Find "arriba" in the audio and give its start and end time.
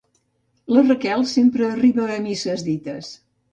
1.75-2.09